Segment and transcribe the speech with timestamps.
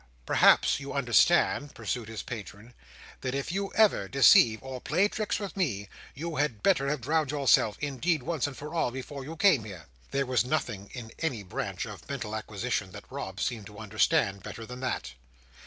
[0.25, 2.73] "Perhaps you understand," pursued his patron,
[3.21, 7.29] "that if you ever deceive or play tricks with me, you had better have drowned
[7.29, 11.85] yourself, indeed, once for all, before you came here?" There was nothing in any branch
[11.85, 15.13] of mental acquisition that Rob seemed to understand better than that.